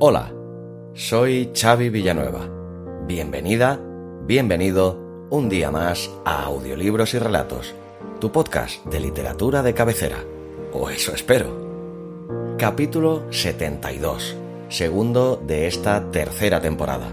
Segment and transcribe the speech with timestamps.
[0.00, 0.32] Hola,
[0.94, 2.48] soy Xavi Villanueva.
[3.06, 3.80] Bienvenida,
[4.26, 4.98] bienvenido
[5.30, 7.74] un día más a Audiolibros y Relatos,
[8.20, 10.18] tu podcast de literatura de cabecera.
[10.72, 12.56] O eso espero.
[12.58, 14.36] Capítulo 72,
[14.68, 17.12] segundo de esta tercera temporada.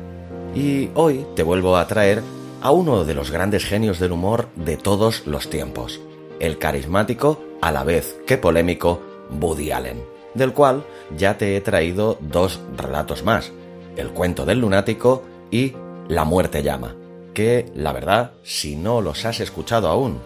[0.55, 2.21] Y hoy te vuelvo a traer
[2.61, 5.99] a uno de los grandes genios del humor de todos los tiempos,
[6.39, 9.01] el carismático, a la vez que polémico,
[9.39, 10.83] Woody Allen del cual
[11.15, 13.51] ya te he traído dos relatos más,
[13.95, 15.73] El cuento del lunático y
[16.07, 16.95] La muerte llama,
[17.33, 20.19] que la verdad, si no los has escuchado aún,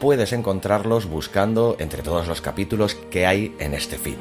[0.00, 4.18] puedes encontrarlos buscando entre todos los capítulos que hay en este feed.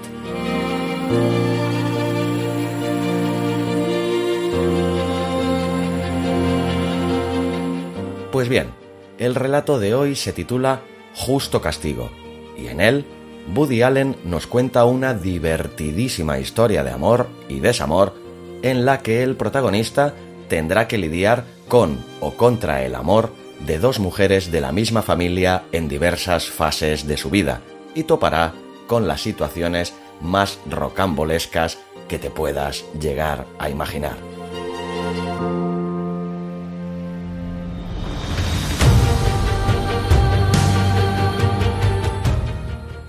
[8.32, 8.70] Pues bien,
[9.18, 10.82] el relato de hoy se titula
[11.16, 12.10] Justo Castigo,
[12.58, 13.06] y en él
[13.54, 18.14] Woody Allen nos cuenta una divertidísima historia de amor y desamor
[18.62, 20.14] en la que el protagonista
[20.48, 23.34] tendrá que lidiar con o contra el amor
[23.66, 27.62] de dos mujeres de la misma familia en diversas fases de su vida
[27.96, 28.54] y topará
[28.88, 34.31] con las situaciones más rocambolescas que te puedas llegar a imaginar.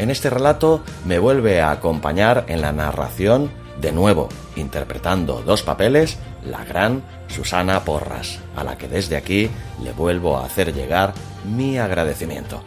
[0.03, 6.19] En este relato me vuelve a acompañar en la narración, de nuevo, interpretando dos papeles,
[6.45, 9.49] la gran Susana Porras, a la que desde aquí
[9.81, 11.15] le vuelvo a hacer llegar
[11.45, 12.65] mi agradecimiento.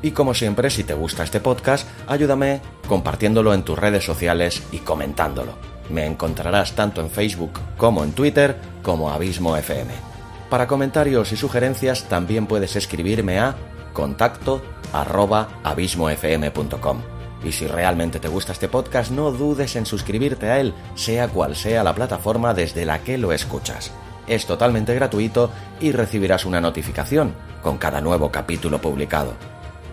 [0.00, 4.78] Y como siempre, si te gusta este podcast, ayúdame compartiéndolo en tus redes sociales y
[4.78, 5.52] comentándolo.
[5.90, 9.92] Me encontrarás tanto en Facebook como en Twitter como Abismo FM.
[10.48, 13.56] Para comentarios y sugerencias también puedes escribirme a
[13.92, 14.62] contacto
[15.02, 17.02] abismofm.com.
[17.44, 21.54] Y si realmente te gusta este podcast, no dudes en suscribirte a él, sea cual
[21.54, 23.92] sea la plataforma desde la que lo escuchas.
[24.26, 29.34] Es totalmente gratuito y recibirás una notificación con cada nuevo capítulo publicado.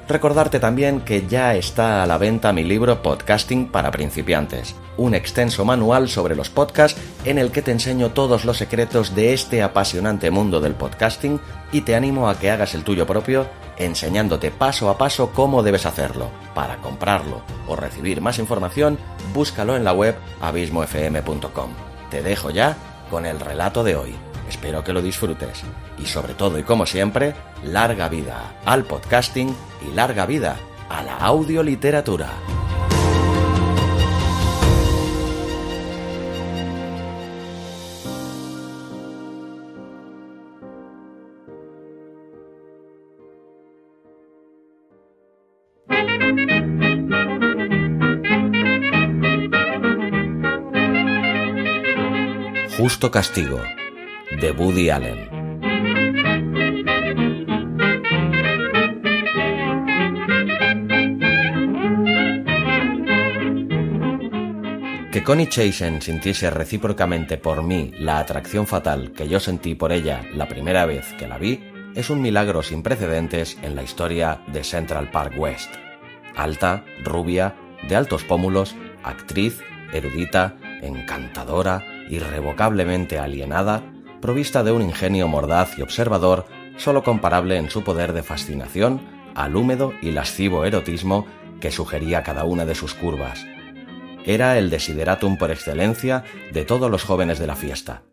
[0.07, 5.63] Recordarte también que ya está a la venta mi libro Podcasting para principiantes, un extenso
[5.63, 10.29] manual sobre los podcasts en el que te enseño todos los secretos de este apasionante
[10.29, 11.39] mundo del podcasting
[11.71, 13.47] y te animo a que hagas el tuyo propio
[13.77, 16.29] enseñándote paso a paso cómo debes hacerlo.
[16.53, 18.97] Para comprarlo o recibir más información,
[19.33, 21.69] búscalo en la web abismofm.com.
[22.09, 22.77] Te dejo ya
[23.09, 24.15] con el relato de hoy.
[24.47, 25.63] Espero que lo disfrutes.
[25.97, 27.33] Y sobre todo y como siempre,
[27.63, 29.55] larga vida al podcasting
[29.87, 30.57] y larga vida
[30.89, 32.29] a la audioliteratura.
[52.83, 53.61] Justo Castigo,
[54.41, 55.29] de Woody Allen.
[65.09, 70.21] Que Connie Chasen sintiese recíprocamente por mí la atracción fatal que yo sentí por ella
[70.35, 71.63] la primera vez que la vi
[71.95, 75.73] es un milagro sin precedentes en la historia de Central Park West.
[76.35, 77.55] Alta, rubia,
[77.87, 79.61] de altos pómulos, actriz,
[79.93, 83.83] erudita, encantadora, irrevocablemente alienada,
[84.21, 86.45] provista de un ingenio mordaz y observador,
[86.77, 89.01] sólo comparable en su poder de fascinación
[89.35, 91.25] al húmedo y lascivo erotismo
[91.59, 93.45] que sugería cada una de sus curvas.
[94.25, 98.03] Era el desideratum por excelencia de todos los jóvenes de la fiesta.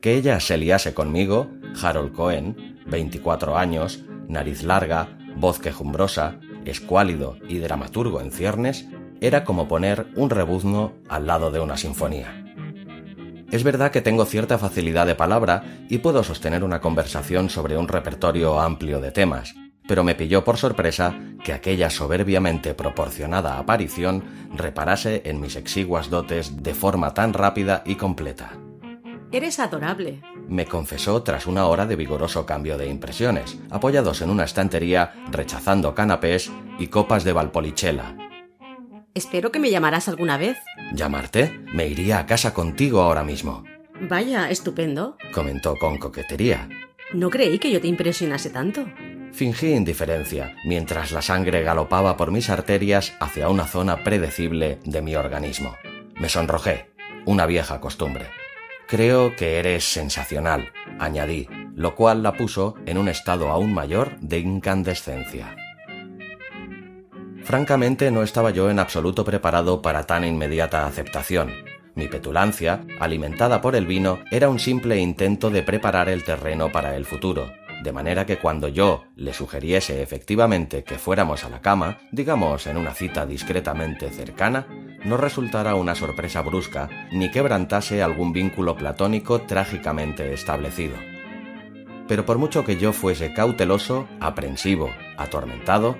[0.00, 1.48] Que ella se liase conmigo,
[1.82, 8.86] Harold Cohen, 24 años, nariz larga, voz quejumbrosa, escuálido y dramaturgo en ciernes,
[9.20, 12.45] era como poner un rebuzno al lado de una sinfonía.
[13.56, 17.88] Es verdad que tengo cierta facilidad de palabra y puedo sostener una conversación sobre un
[17.88, 19.54] repertorio amplio de temas,
[19.88, 24.24] pero me pilló por sorpresa que aquella soberbiamente proporcionada aparición
[24.54, 28.52] reparase en mis exiguas dotes de forma tan rápida y completa.
[29.32, 34.44] Eres adorable, me confesó tras una hora de vigoroso cambio de impresiones, apoyados en una
[34.44, 38.25] estantería, rechazando canapés y copas de Valpolicella.
[39.16, 40.58] Espero que me llamarás alguna vez.
[40.92, 41.50] ¿Llamarte?
[41.72, 43.64] Me iría a casa contigo ahora mismo.
[43.98, 46.68] Vaya, estupendo, comentó con coquetería.
[47.14, 48.84] No creí que yo te impresionase tanto.
[49.32, 55.16] Fingí indiferencia, mientras la sangre galopaba por mis arterias hacia una zona predecible de mi
[55.16, 55.76] organismo.
[56.16, 56.90] Me sonrojé,
[57.24, 58.26] una vieja costumbre.
[58.86, 64.40] Creo que eres sensacional, añadí, lo cual la puso en un estado aún mayor de
[64.40, 65.56] incandescencia.
[67.46, 71.52] Francamente no estaba yo en absoluto preparado para tan inmediata aceptación.
[71.94, 76.96] Mi petulancia, alimentada por el vino, era un simple intento de preparar el terreno para
[76.96, 77.52] el futuro,
[77.84, 82.78] de manera que cuando yo le sugiriese efectivamente que fuéramos a la cama, digamos en
[82.78, 84.66] una cita discretamente cercana,
[85.04, 90.96] no resultara una sorpresa brusca ni quebrantase algún vínculo platónico trágicamente establecido.
[92.08, 95.96] Pero por mucho que yo fuese cauteloso, aprensivo, atormentado,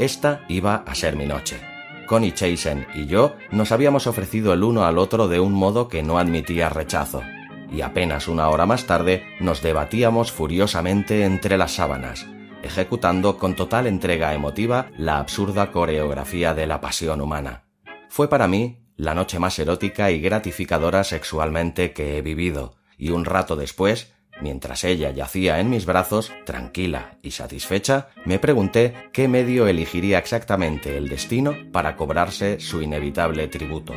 [0.00, 1.60] esta iba a ser mi noche.
[2.06, 6.02] Connie Chasen y yo nos habíamos ofrecido el uno al otro de un modo que
[6.02, 7.22] no admitía rechazo,
[7.70, 12.26] y apenas una hora más tarde nos debatíamos furiosamente entre las sábanas,
[12.62, 17.64] ejecutando con total entrega emotiva la absurda coreografía de la pasión humana.
[18.08, 23.24] Fue para mí la noche más erótica y gratificadora sexualmente que he vivido, y un
[23.24, 29.66] rato después, mientras ella yacía en mis brazos, tranquila y satisfecha, me pregunté qué medio
[29.66, 33.94] elegiría exactamente el destino para cobrarse su inevitable tributo.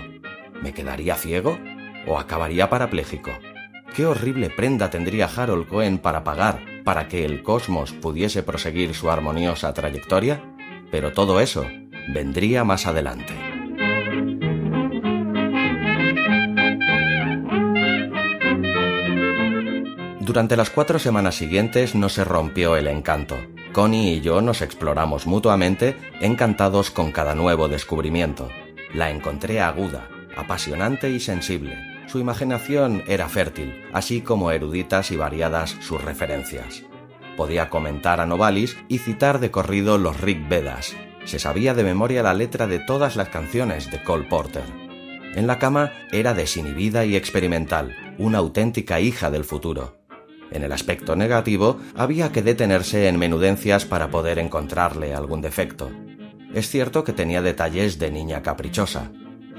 [0.61, 1.59] ¿Me quedaría ciego?
[2.07, 3.31] ¿O acabaría parapléjico?
[3.95, 9.11] ¿Qué horrible prenda tendría Harold Cohen para pagar para que el cosmos pudiese proseguir su
[9.11, 10.41] armoniosa trayectoria?
[10.91, 11.65] Pero todo eso
[12.13, 13.52] vendría más adelante.
[20.23, 23.35] Durante las cuatro semanas siguientes no se rompió el encanto.
[23.73, 28.47] Connie y yo nos exploramos mutuamente, encantados con cada nuevo descubrimiento.
[28.93, 31.77] La encontré aguda, apasionante y sensible.
[32.07, 36.83] Su imaginación era fértil, así como eruditas y variadas sus referencias.
[37.35, 40.95] Podía comentar a Novalis y citar de corrido los Rick Vedas.
[41.25, 44.63] Se sabía de memoria la letra de todas las canciones de Cole Porter.
[45.35, 50.02] En la cama era desinhibida y experimental, una auténtica hija del futuro.
[50.53, 55.91] En el aspecto negativo, había que detenerse en menudencias para poder encontrarle algún defecto.
[56.53, 59.11] Es cierto que tenía detalles de niña caprichosa.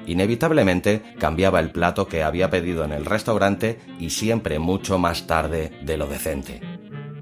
[0.06, 5.72] Inevitablemente cambiaba el plato que había pedido en el restaurante y siempre mucho más tarde
[5.82, 6.60] de lo decente.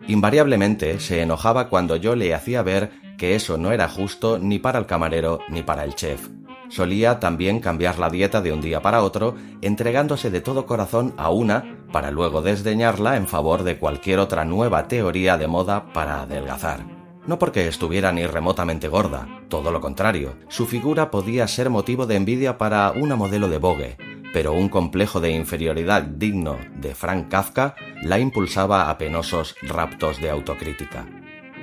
[0.07, 4.79] Invariablemente se enojaba cuando yo le hacía ver que eso no era justo ni para
[4.79, 6.29] el camarero ni para el chef.
[6.73, 11.29] Solía también cambiar la dieta de un día para otro, entregándose de todo corazón a
[11.29, 16.87] una para luego desdeñarla en favor de cualquier otra nueva teoría de moda para adelgazar.
[17.27, 22.17] No porque estuviera ni remotamente gorda, todo lo contrario, su figura podía ser motivo de
[22.17, 23.99] envidia para una modelo de Vogue,
[24.33, 30.31] pero un complejo de inferioridad digno de Frank Kafka la impulsaba a penosos raptos de
[30.31, 31.07] autocrítica.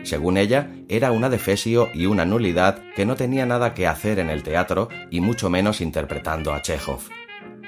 [0.04, 4.30] Según ella, era una defesio y una nulidad que no tenía nada que hacer en
[4.30, 7.02] el teatro y mucho menos interpretando a Chekhov.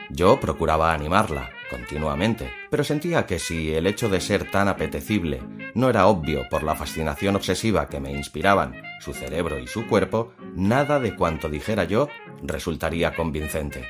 [0.09, 5.41] Yo procuraba animarla, continuamente, pero sentía que si el hecho de ser tan apetecible
[5.73, 10.33] no era obvio por la fascinación obsesiva que me inspiraban su cerebro y su cuerpo,
[10.55, 12.09] nada de cuanto dijera yo
[12.43, 13.87] resultaría convincente.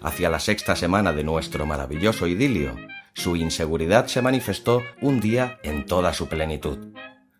[0.00, 2.76] Hacia la sexta semana de nuestro maravilloso idilio,
[3.14, 6.92] su inseguridad se manifestó un día en toda su plenitud.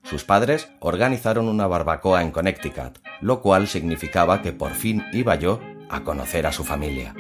[0.09, 5.61] Sus padres organizaron una barbacoa en Connecticut, lo cual significaba que por fin iba yo
[5.91, 7.15] a conocer a su familia.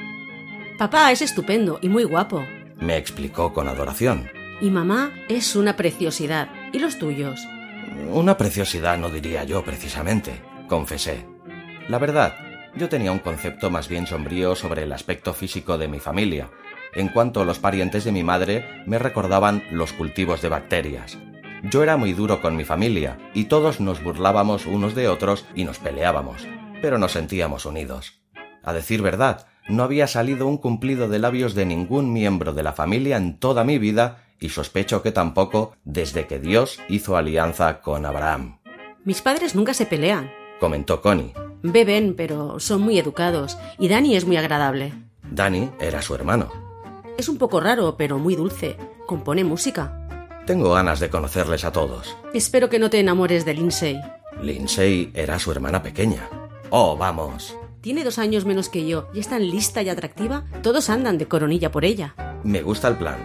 [0.78, 2.44] Papá es estupendo y muy guapo,
[2.80, 4.28] me explicó con adoración.
[4.60, 6.48] Y mamá es una preciosidad.
[6.72, 7.40] ¿Y los tuyos?
[8.10, 11.26] Una preciosidad no diría yo precisamente, confesé.
[11.88, 12.36] La verdad,
[12.76, 16.50] yo tenía un concepto más bien sombrío sobre el aspecto físico de mi familia.
[16.94, 21.18] En cuanto los parientes de mi madre, me recordaban los cultivos de bacterias.
[21.62, 25.64] Yo era muy duro con mi familia, y todos nos burlábamos unos de otros y
[25.64, 26.46] nos peleábamos,
[26.80, 28.20] pero nos sentíamos unidos.
[28.62, 32.72] A decir verdad, no había salido un cumplido de labios de ningún miembro de la
[32.72, 38.06] familia en toda mi vida, y sospecho que tampoco desde que Dios hizo alianza con
[38.06, 38.60] Abraham.
[39.04, 41.32] Mis padres nunca se pelean, comentó Connie.
[41.62, 44.92] Beben, pero son muy educados, y Dani es muy agradable.
[45.28, 46.52] Dani era su hermano.
[47.18, 48.76] Es un poco raro, pero muy dulce.
[49.06, 49.97] Compone música.
[50.48, 52.16] Tengo ganas de conocerles a todos.
[52.32, 54.00] Espero que no te enamores de Lindsay.
[54.40, 56.26] Lindsay era su hermana pequeña.
[56.70, 57.54] Oh, vamos.
[57.82, 60.46] Tiene dos años menos que yo y es tan lista y atractiva.
[60.62, 62.14] Todos andan de coronilla por ella.
[62.44, 63.18] Me gusta el plan.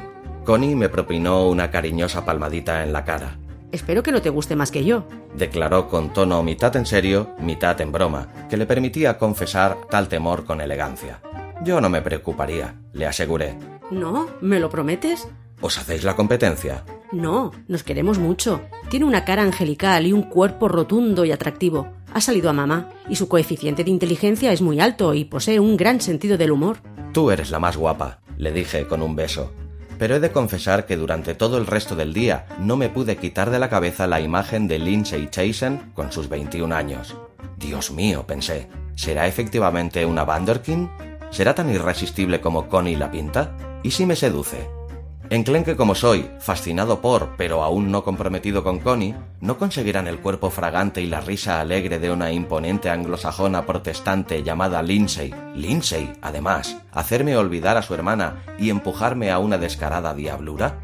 [0.44, 3.38] Connie me propinó una cariñosa palmadita en la cara.
[3.72, 5.08] Espero que no te guste más que yo.
[5.34, 10.44] Declaró con tono mitad en serio, mitad en broma, que le permitía confesar tal temor
[10.44, 11.22] con elegancia.
[11.64, 13.58] Yo no me preocuparía, le aseguré.
[13.92, 14.28] ¿No?
[14.42, 15.30] ¿Me lo prometes?
[15.64, 16.84] ¿Os hacéis la competencia?
[17.14, 18.60] No, nos queremos mucho.
[18.90, 21.88] Tiene una cara angelical y un cuerpo rotundo y atractivo.
[22.14, 25.78] Ha salido a mamá y su coeficiente de inteligencia es muy alto y posee un
[25.78, 26.80] gran sentido del humor.
[27.14, 29.54] Tú eres la más guapa, le dije con un beso.
[29.98, 33.50] Pero he de confesar que durante todo el resto del día no me pude quitar
[33.50, 37.16] de la cabeza la imagen de Lindsay Chasen con sus 21 años.
[37.56, 40.90] Dios mío, pensé, ¿será efectivamente una Vanderkin?
[41.32, 43.56] ¿Será tan irresistible como Connie la pinta?
[43.82, 44.83] ¿Y si me seduce?
[45.30, 50.50] Enclenque como soy, fascinado por, pero aún no comprometido con Connie, no conseguirán el cuerpo
[50.50, 57.38] fragante y la risa alegre de una imponente anglosajona protestante llamada Lindsay, Lindsay, además, hacerme
[57.38, 60.80] olvidar a su hermana y empujarme a una descarada diablura?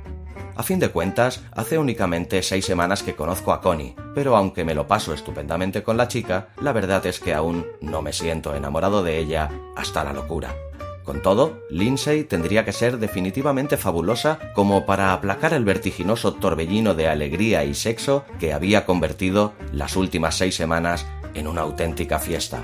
[0.56, 4.74] A fin de cuentas, hace únicamente seis semanas que conozco a Connie, pero aunque me
[4.74, 9.04] lo paso estupendamente con la chica, la verdad es que aún no me siento enamorado
[9.04, 10.54] de ella hasta la locura.
[11.10, 17.08] Con todo, Lindsay tendría que ser definitivamente fabulosa como para aplacar el vertiginoso torbellino de
[17.08, 22.64] alegría y sexo que había convertido las últimas seis semanas en una auténtica fiesta.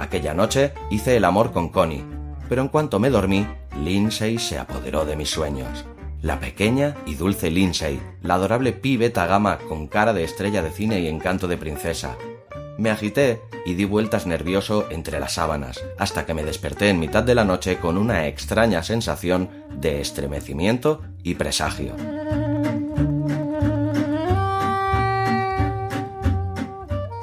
[0.00, 2.04] Aquella noche hice el amor con Connie,
[2.48, 3.46] pero en cuanto me dormí,
[3.80, 5.84] Lindsay se apoderó de mis sueños.
[6.22, 10.98] La pequeña y dulce Lindsay, la adorable pibe Tagama con cara de estrella de cine
[10.98, 12.16] y encanto de princesa,
[12.80, 17.22] me agité y di vueltas nervioso entre las sábanas, hasta que me desperté en mitad
[17.22, 21.94] de la noche con una extraña sensación de estremecimiento y presagio.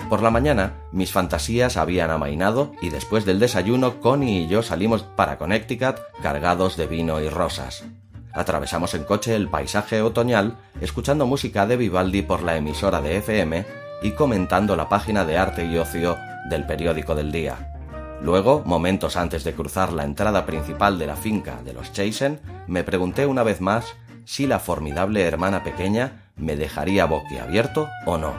[0.09, 5.03] Por la mañana, mis fantasías habían amainado y después del desayuno, Connie y yo salimos
[5.03, 7.83] para Connecticut cargados de vino y rosas.
[8.31, 13.86] Atravesamos en coche el paisaje otoñal, escuchando música de Vivaldi por la emisora de FM
[14.01, 16.17] y comentando la página de arte y ocio
[16.49, 17.73] del periódico del día.
[18.21, 22.83] Luego, momentos antes de cruzar la entrada principal de la finca de los Chasen, me
[22.83, 28.33] pregunté una vez más si la formidable hermana pequeña me dejaría boquiabierto o no.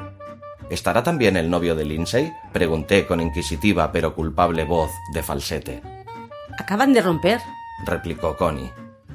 [0.70, 2.32] ¿Estará también el novio de Lindsay?
[2.52, 5.82] Pregunté con inquisitiva pero culpable voz de falsete.
[6.58, 7.40] Acaban de romper,
[7.86, 8.70] replicó Connie.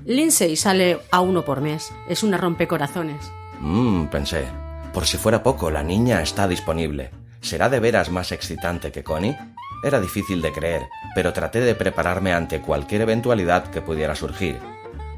[0.06, 1.94] Lindsay sale a uno por mes.
[2.10, 3.32] Es una rompecorazones.
[3.60, 4.63] Mmm, pensé.
[4.94, 7.10] Por si fuera poco, la niña está disponible.
[7.42, 9.36] ¿Será de veras más excitante que Connie?
[9.84, 10.84] Era difícil de creer,
[11.16, 14.60] pero traté de prepararme ante cualquier eventualidad que pudiera surgir.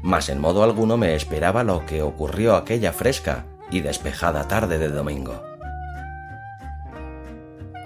[0.02, 4.88] Mas en modo alguno me esperaba lo que ocurrió aquella fresca y despejada tarde de
[4.88, 5.42] domingo.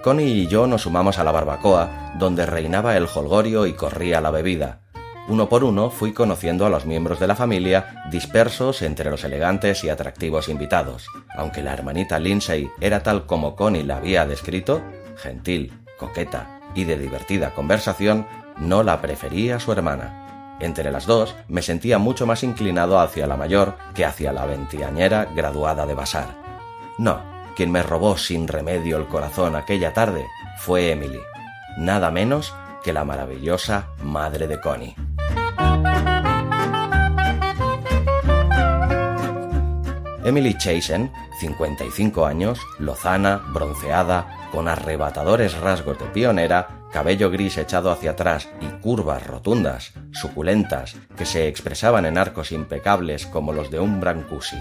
[0.01, 4.31] Connie y yo nos sumamos a la barbacoa, donde reinaba el holgorio y corría la
[4.31, 4.79] bebida.
[5.27, 9.83] Uno por uno fui conociendo a los miembros de la familia dispersos entre los elegantes
[9.83, 11.07] y atractivos invitados.
[11.35, 14.81] Aunque la hermanita Lindsay era tal como Connie la había descrito,
[15.15, 20.57] gentil, coqueta y de divertida conversación, no la prefería su hermana.
[20.59, 25.25] Entre las dos me sentía mucho más inclinado hacia la mayor que hacia la veintiañera
[25.35, 26.27] graduada de Basar.
[26.97, 27.19] No,
[27.55, 30.25] quien me robó sin remedio el corazón aquella tarde
[30.59, 31.19] fue Emily,
[31.77, 34.95] nada menos que la maravillosa madre de Connie.
[40.23, 48.11] Emily Chasen, 55 años, lozana, bronceada, con arrebatadores rasgos de pionera, cabello gris echado hacia
[48.11, 53.99] atrás y curvas rotundas, suculentas, que se expresaban en arcos impecables como los de un
[53.99, 54.57] brancusi.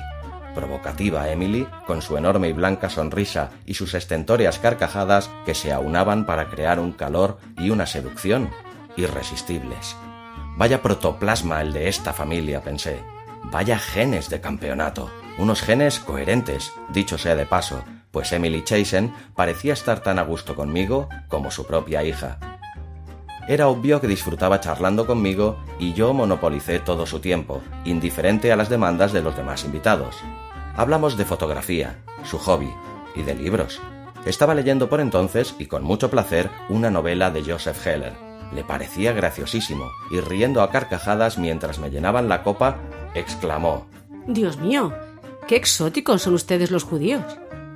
[0.55, 6.25] Provocativa Emily, con su enorme y blanca sonrisa y sus estentóreas carcajadas que se aunaban
[6.25, 8.51] para crear un calor y una seducción
[8.97, 9.95] irresistibles.
[10.57, 13.01] Vaya protoplasma el de esta familia, pensé.
[13.45, 15.11] Vaya genes de campeonato.
[15.41, 20.55] Unos genes coherentes, dicho sea de paso, pues Emily Chasen parecía estar tan a gusto
[20.55, 22.39] conmigo como su propia hija.
[23.49, 28.69] Era obvio que disfrutaba charlando conmigo y yo monopolicé todo su tiempo, indiferente a las
[28.69, 30.15] demandas de los demás invitados.
[30.77, 32.71] Hablamos de fotografía, su hobby,
[33.15, 33.81] y de libros.
[34.27, 38.13] Estaba leyendo por entonces, y con mucho placer, una novela de Joseph Heller.
[38.53, 42.77] Le parecía graciosísimo, y riendo a carcajadas mientras me llenaban la copa,
[43.15, 43.87] exclamó
[44.27, 44.93] Dios mío,
[45.51, 47.25] Qué exóticos son ustedes los judíos.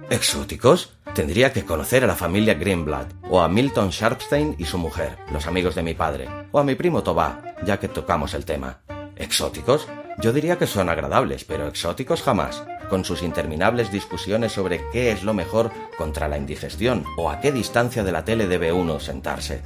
[0.08, 0.96] ¿Exóticos?
[1.12, 5.48] Tendría que conocer a la familia Greenblatt, o a Milton Sharpstein y su mujer, los
[5.48, 8.78] amigos de mi padre, o a mi primo Tobá, ya que tocamos el tema.
[9.16, 9.88] ¿Exóticos?
[10.20, 15.24] Yo diría que son agradables, pero exóticos jamás, con sus interminables discusiones sobre qué es
[15.24, 19.62] lo mejor contra la indigestión o a qué distancia de la tele debe uno sentarse.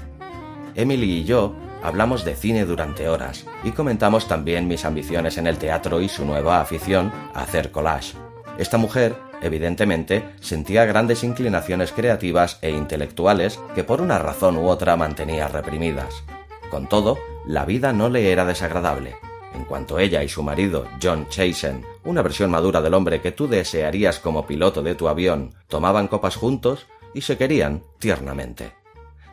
[0.75, 5.59] Emily y yo hablamos de cine durante horas y comentamos también mis ambiciones en el
[5.59, 8.17] teatro y su nueva afición a hacer collage.
[8.59, 14.97] Esta mujer, evidentemente, sentía grandes inclinaciones creativas e intelectuales que por una razón u otra
[14.97, 16.25] mantenía reprimidas.
[16.71, 19.17] Con todo, la vida no le era desagradable.
[19.55, 23.49] En cuanto ella y su marido, John Chasen, una versión madura del hombre que tú
[23.49, 28.73] desearías como piloto de tu avión, tomaban copas juntos y se querían tiernamente.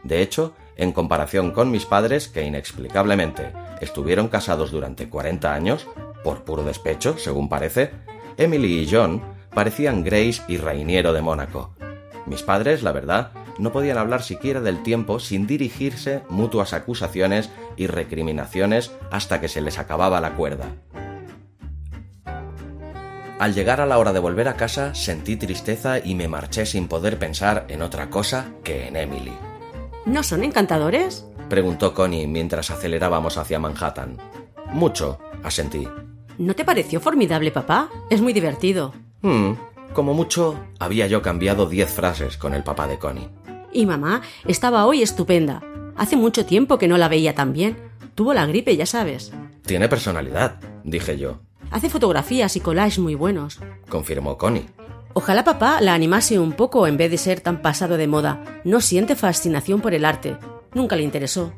[0.04, 5.88] De hecho, en comparación con mis padres, que inexplicablemente estuvieron casados durante 40 años,
[6.24, 7.92] por puro despecho, según parece,
[8.38, 9.22] Emily y John
[9.54, 11.76] parecían Grace y Reiniero de Mónaco.
[12.26, 17.88] Mis padres, la verdad, no podían hablar siquiera del tiempo sin dirigirse mutuas acusaciones y
[17.88, 20.66] recriminaciones hasta que se les acababa la cuerda.
[23.40, 26.88] Al llegar a la hora de volver a casa sentí tristeza y me marché sin
[26.88, 29.34] poder pensar en otra cosa que en Emily.
[30.06, 31.26] ¿No son encantadores?
[31.50, 34.18] preguntó Connie mientras acelerábamos hacia Manhattan.
[34.72, 35.88] Mucho, asentí.
[36.38, 37.90] ¿No te pareció formidable, papá?
[38.10, 38.94] Es muy divertido.
[39.22, 39.54] Hmm,
[39.94, 43.30] como mucho, había yo cambiado diez frases con el papá de Connie.
[43.72, 45.62] Y mamá estaba hoy estupenda.
[45.96, 47.78] Hace mucho tiempo que no la veía tan bien.
[48.16, 49.32] Tuvo la gripe, ya sabes.
[49.66, 51.40] Tiene personalidad, dije yo.
[51.72, 53.60] Hace fotografías y collages muy buenos,
[53.90, 54.68] confirmó Connie.
[55.18, 58.44] Ojalá papá la animase un poco en vez de ser tan pasado de moda.
[58.66, 60.36] No siente fascinación por el arte.
[60.74, 61.54] Nunca le interesó.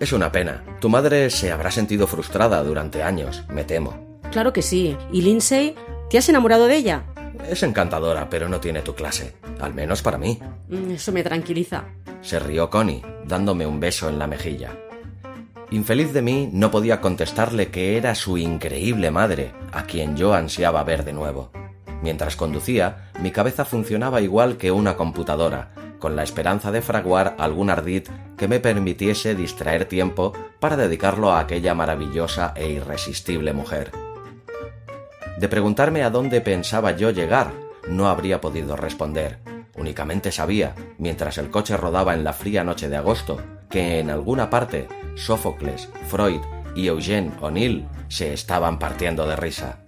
[0.00, 0.64] Es una pena.
[0.80, 4.18] Tu madre se habrá sentido frustrada durante años, me temo.
[4.30, 4.96] Claro que sí.
[5.12, 5.74] ¿Y Lindsay?
[6.08, 7.04] ¿Te has enamorado de ella?
[7.46, 9.34] Es encantadora, pero no tiene tu clase.
[9.60, 10.38] Al menos para mí.
[10.70, 11.84] Mm, eso me tranquiliza.
[12.22, 14.70] Se rió Connie, dándome un beso en la mejilla.
[15.70, 20.82] Infeliz de mí, no podía contestarle que era su increíble madre, a quien yo ansiaba
[20.82, 21.52] ver de nuevo.
[22.02, 27.70] Mientras conducía, mi cabeza funcionaba igual que una computadora, con la esperanza de fraguar algún
[27.70, 33.92] ardid que me permitiese distraer tiempo para dedicarlo a aquella maravillosa e irresistible mujer.
[35.38, 37.52] De preguntarme a dónde pensaba yo llegar,
[37.88, 39.38] no habría podido responder.
[39.76, 44.50] Únicamente sabía, mientras el coche rodaba en la fría noche de agosto, que en alguna
[44.50, 46.40] parte Sófocles, Freud
[46.74, 49.81] y Eugene O'Neill se estaban partiendo de risa.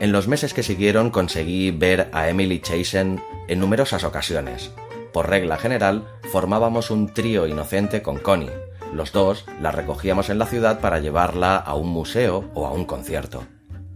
[0.00, 4.72] En los meses que siguieron conseguí ver a Emily Chasen en numerosas ocasiones.
[5.12, 8.50] Por regla general, formábamos un trío inocente con Connie,
[8.94, 12.84] los dos la recogíamos en la ciudad para llevarla a un museo o a un
[12.84, 13.44] concierto.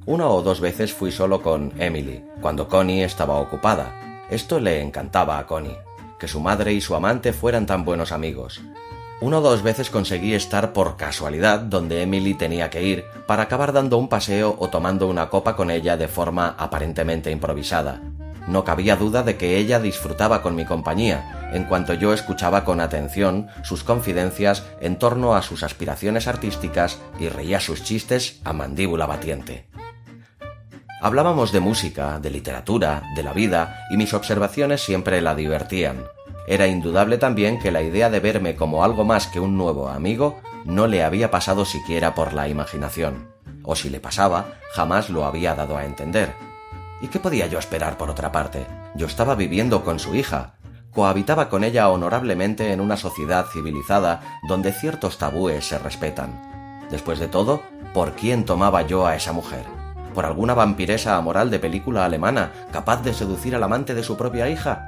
[0.07, 4.27] Una o dos veces fui solo con Emily, cuando Connie estaba ocupada.
[4.31, 5.79] Esto le encantaba a Connie,
[6.21, 8.61] que su madre y su amante fueran tan buenos amigos.
[9.21, 13.73] Una o dos veces conseguí estar por casualidad donde Emily tenía que ir para acabar
[13.73, 18.03] dando un paseo o tomando una copa con ella de forma aparentemente improvisada.
[18.47, 22.81] No cabía duda de que ella disfrutaba con mi compañía, en cuanto yo escuchaba con
[22.81, 29.07] atención sus confidencias en torno a sus aspiraciones artísticas y reía sus chistes a mandíbula
[29.07, 29.69] batiente.
[31.01, 36.05] Hablábamos de música, de literatura, de la vida, y mis observaciones siempre la divertían.
[36.47, 40.41] Era indudable también que la idea de verme como algo más que un nuevo amigo
[40.65, 43.29] no le había pasado siquiera por la imaginación,
[43.63, 46.35] o si le pasaba, jamás lo había dado a entender.
[47.01, 48.67] ¿Y qué podía yo esperar por otra parte?
[48.95, 50.55] Yo estaba viviendo con su hija,
[50.93, 56.87] cohabitaba con ella honorablemente en una sociedad civilizada donde ciertos tabúes se respetan.
[56.91, 59.65] Después de todo, ¿por quién tomaba yo a esa mujer?
[60.15, 64.49] ¿Por alguna vampiresa amoral de película alemana capaz de seducir al amante de su propia
[64.49, 64.87] hija?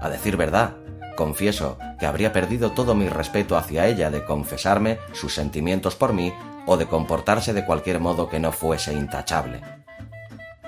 [0.00, 0.72] A decir verdad,
[1.14, 6.32] confieso que habría perdido todo mi respeto hacia ella de confesarme sus sentimientos por mí
[6.66, 9.60] o de comportarse de cualquier modo que no fuese intachable.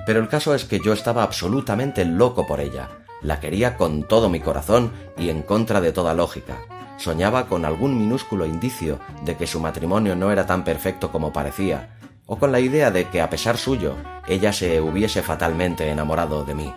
[0.07, 2.91] Pero el caso es que yo estaba absolutamente loco por ella.
[3.23, 6.59] La quería con todo mi corazón y en contra de toda lógica.
[6.99, 11.97] Soñaba con algún minúsculo indicio de que su matrimonio no era tan perfecto como parecía,
[12.27, 13.95] o con la idea de que a pesar suyo,
[14.27, 16.75] ella se hubiese fatalmente enamorado de mí.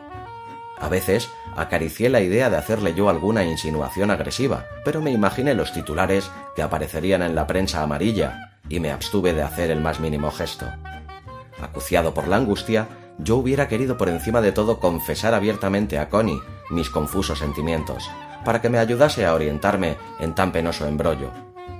[0.79, 5.73] A veces acaricié la idea de hacerle yo alguna insinuación agresiva, pero me imaginé los
[5.73, 10.29] titulares que aparecerían en la prensa amarilla y me abstuve de hacer el más mínimo
[10.31, 10.67] gesto.
[11.61, 12.87] Acuciado por la angustia,
[13.17, 18.09] yo hubiera querido por encima de todo confesar abiertamente a Connie mis confusos sentimientos,
[18.45, 21.31] para que me ayudase a orientarme en tan penoso embrollo,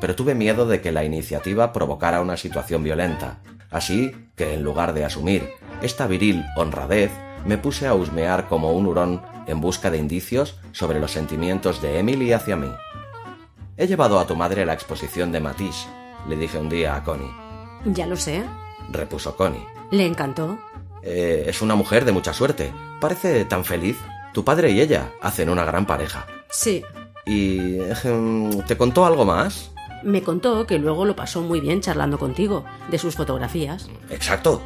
[0.02, 4.94] pero tuve miedo de que la iniciativa provocara una situación violenta, así que en lugar
[4.94, 5.50] de asumir
[5.82, 7.12] esta viril honradez,
[7.46, 12.00] me puse a husmear como un hurón en busca de indicios sobre los sentimientos de
[12.00, 12.70] Emily hacia mí.
[13.78, 15.88] He llevado a tu madre la exposición de Matisse,
[16.28, 17.32] le dije un día a Connie.
[17.86, 18.44] Ya lo sé.
[18.92, 19.66] Repuso Connie.
[19.92, 20.58] ¿Le encantó?
[21.04, 22.74] Eh, es una mujer de mucha suerte.
[23.00, 23.98] Parece tan feliz.
[24.34, 26.26] Tu padre y ella hacen una gran pareja.
[26.50, 26.84] Sí.
[27.26, 29.72] ¿Y ejem, te contó algo más?
[30.04, 33.90] Me contó que luego lo pasó muy bien charlando contigo, de sus fotografías.
[34.10, 34.62] Exacto.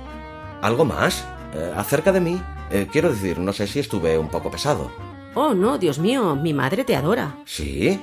[0.62, 1.26] ¿Algo más?
[1.54, 2.42] Eh, acerca de mí.
[2.70, 4.92] Eh, quiero decir, no sé si estuve un poco pesado.
[5.34, 7.36] Oh, no, Dios mío, mi madre te adora.
[7.46, 8.00] ¿Sí?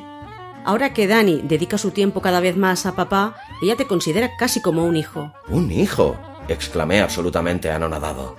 [0.65, 4.61] Ahora que Dani dedica su tiempo cada vez más a papá, ella te considera casi
[4.61, 5.33] como un hijo.
[5.49, 6.17] ¿Un hijo?
[6.49, 8.37] exclamé absolutamente anonadado.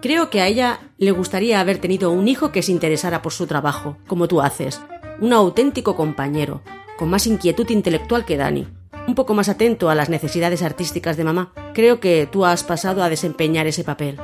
[0.00, 3.46] Creo que a ella le gustaría haber tenido un hijo que se interesara por su
[3.46, 4.80] trabajo, como tú haces.
[5.20, 6.62] Un auténtico compañero,
[6.98, 8.66] con más inquietud intelectual que Dani.
[9.06, 11.52] Un poco más atento a las necesidades artísticas de mamá.
[11.74, 14.18] Creo que tú has pasado a desempeñar ese papel.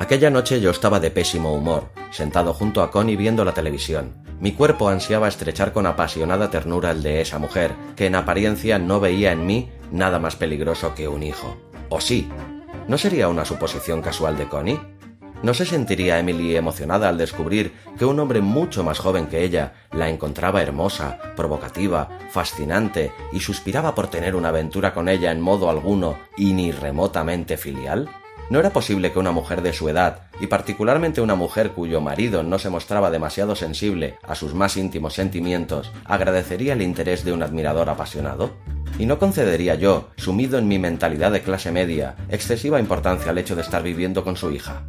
[0.00, 4.14] Aquella noche yo estaba de pésimo humor, sentado junto a Connie viendo la televisión.
[4.40, 9.00] Mi cuerpo ansiaba estrechar con apasionada ternura el de esa mujer, que en apariencia no
[9.00, 11.56] veía en mí nada más peligroso que un hijo.
[11.88, 12.28] ¿O sí?
[12.86, 14.80] ¿No sería una suposición casual de Connie?
[15.42, 19.74] ¿No se sentiría Emily emocionada al descubrir que un hombre mucho más joven que ella
[19.92, 25.68] la encontraba hermosa, provocativa, fascinante y suspiraba por tener una aventura con ella en modo
[25.70, 28.08] alguno y ni remotamente filial?
[28.50, 32.42] ¿No era posible que una mujer de su edad, y particularmente una mujer cuyo marido
[32.42, 37.42] no se mostraba demasiado sensible a sus más íntimos sentimientos, agradecería el interés de un
[37.42, 38.52] admirador apasionado?
[38.98, 43.54] ¿Y no concedería yo, sumido en mi mentalidad de clase media, excesiva importancia al hecho
[43.54, 44.82] de estar viviendo con su hija?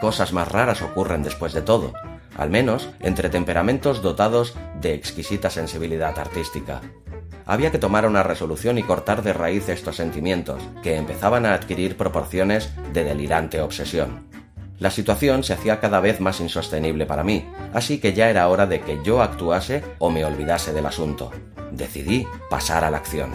[0.00, 1.92] Cosas más raras ocurren después de todo,
[2.38, 6.80] al menos entre temperamentos dotados de exquisita sensibilidad artística
[7.48, 11.96] había que tomar una resolución y cortar de raíz estos sentimientos, que empezaban a adquirir
[11.96, 14.28] proporciones de delirante obsesión.
[14.78, 18.66] La situación se hacía cada vez más insostenible para mí, así que ya era hora
[18.66, 21.32] de que yo actuase o me olvidase del asunto.
[21.72, 23.30] Decidí pasar a la acción.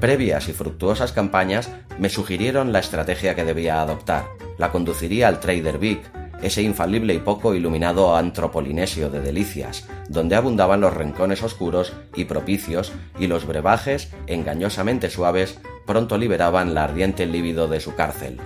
[0.00, 4.24] Previas y fructuosas campañas me sugirieron la estrategia que debía adoptar.
[4.58, 10.80] La conduciría al Trader Vic, ese infalible y poco iluminado antropolinesio de delicias, donde abundaban
[10.80, 17.68] los rincones oscuros y propicios y los brebajes, engañosamente suaves, pronto liberaban la ardiente líbido
[17.68, 18.38] de su cárcel.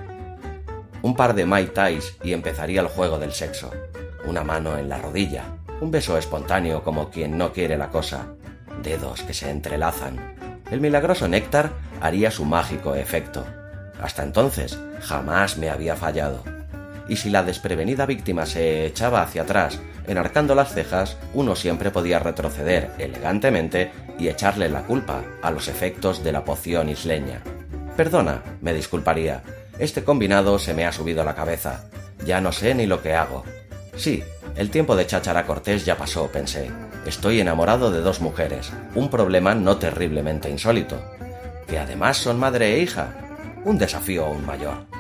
[1.03, 3.71] Un par de mai tais y empezaría el juego del sexo.
[4.27, 8.35] Una mano en la rodilla, un beso espontáneo como quien no quiere la cosa,
[8.83, 10.37] dedos que se entrelazan.
[10.71, 13.45] El milagroso néctar haría su mágico efecto.
[14.01, 16.60] Hasta entonces jamás me había fallado
[17.11, 22.21] y si la desprevenida víctima se echaba hacia atrás, enarcando las cejas, uno siempre podía
[22.21, 27.43] retroceder elegantemente y echarle la culpa a los efectos de la poción isleña.
[27.97, 29.43] Perdona, me disculparía,
[29.81, 31.85] este combinado se me ha subido a la cabeza.
[32.25, 33.45] Ya no sé ni lo que hago.
[33.97, 34.23] Sí,
[34.55, 36.71] el tiempo de cháchara cortés ya pasó, pensé.
[37.07, 41.03] Estoy enamorado de dos mujeres, un problema no terriblemente insólito.
[41.67, 43.09] Que además son madre e hija.
[43.65, 45.00] Un desafío aún mayor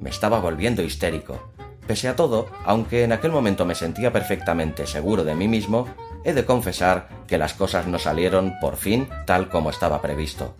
[0.00, 1.50] me estaba volviendo histérico.
[1.86, 5.88] Pese a todo, aunque en aquel momento me sentía perfectamente seguro de mí mismo,
[6.24, 10.54] he de confesar que las cosas no salieron por fin tal como estaba previsto.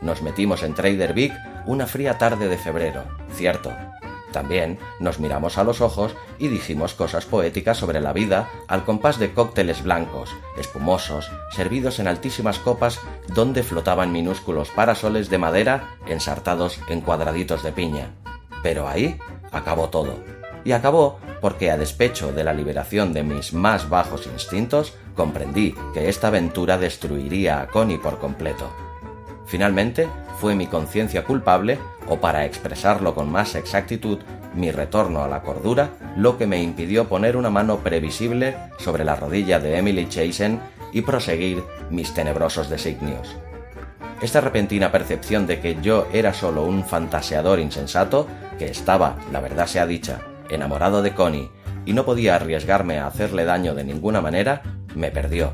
[0.00, 1.32] Nos metimos en Trader Vic
[1.66, 3.72] una fría tarde de febrero, cierto.
[4.32, 9.18] También nos miramos a los ojos y dijimos cosas poéticas sobre la vida al compás
[9.18, 16.80] de cócteles blancos, espumosos, servidos en altísimas copas donde flotaban minúsculos parasoles de madera ensartados
[16.88, 18.10] en cuadraditos de piña.
[18.64, 19.18] Pero ahí
[19.52, 20.24] acabó todo.
[20.64, 26.08] Y acabó porque a despecho de la liberación de mis más bajos instintos, comprendí que
[26.08, 28.70] esta aventura destruiría a Connie por completo.
[29.44, 30.08] Finalmente,
[30.40, 34.20] fue mi conciencia culpable, o para expresarlo con más exactitud,
[34.54, 39.14] mi retorno a la cordura, lo que me impidió poner una mano previsible sobre la
[39.14, 43.36] rodilla de Emily Chasen y proseguir mis tenebrosos designios.
[44.24, 48.26] Esta repentina percepción de que yo era solo un fantaseador insensato
[48.58, 51.50] que estaba, la verdad sea dicha, enamorado de Connie
[51.84, 54.62] y no podía arriesgarme a hacerle daño de ninguna manera,
[54.94, 55.52] me perdió.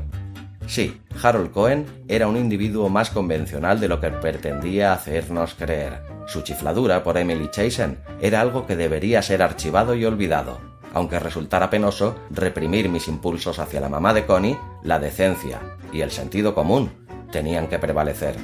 [0.67, 6.03] Sí, Harold Cohen era un individuo más convencional de lo que pretendía hacernos creer.
[6.25, 10.59] Su chifladura por Emily Chasen era algo que debería ser archivado y olvidado.
[10.93, 15.59] Aunque resultara penoso reprimir mis impulsos hacia la mamá de Connie, la decencia
[15.91, 17.00] y el sentido común
[17.31, 18.35] tenían que prevalecer.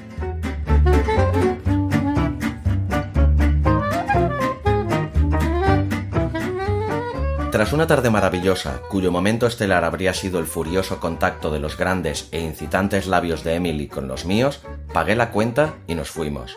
[7.58, 12.30] Tras una tarde maravillosa, cuyo momento estelar habría sido el furioso contacto de los grandes
[12.32, 14.62] e incitantes labios de Emily con los míos,
[14.94, 16.56] pagué la cuenta y nos fuimos.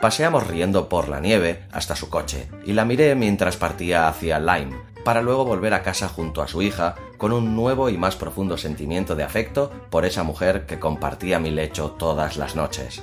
[0.00, 4.76] Paseamos riendo por la nieve hasta su coche, y la miré mientras partía hacia Lyme,
[5.04, 8.56] para luego volver a casa junto a su hija con un nuevo y más profundo
[8.56, 13.02] sentimiento de afecto por esa mujer que compartía mi lecho todas las noches.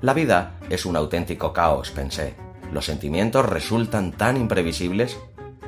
[0.00, 2.34] La vida es un auténtico caos, pensé.
[2.72, 5.18] Los sentimientos resultan tan imprevisibles.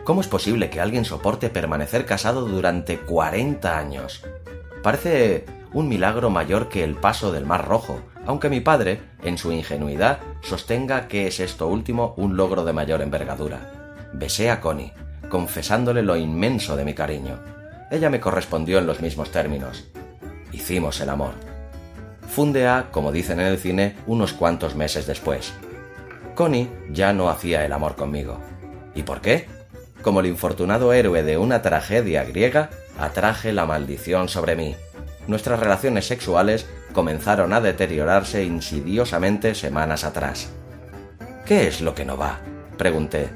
[0.05, 4.25] ¿Cómo es posible que alguien soporte permanecer casado durante 40 años?
[4.83, 9.53] Parece un milagro mayor que el paso del Mar Rojo, aunque mi padre, en su
[9.53, 14.09] ingenuidad, sostenga que es esto último un logro de mayor envergadura.
[14.15, 14.93] Besé a Connie,
[15.29, 17.62] confesándole lo inmenso de mi cariño.
[17.93, 19.85] Ella me correspondió en los mismos términos.
[20.51, 21.35] Hicimos el amor.
[22.27, 25.53] Fundea, como dicen en el cine, unos cuantos meses después.
[26.35, 28.41] Connie ya no hacía el amor conmigo.
[28.95, 29.47] ¿Y por qué?
[30.01, 34.75] Como el infortunado héroe de una tragedia griega, atraje la maldición sobre mí.
[35.27, 40.49] Nuestras relaciones sexuales comenzaron a deteriorarse insidiosamente semanas atrás.
[41.45, 42.41] ¿Qué es lo que no va?
[42.79, 43.29] pregunté.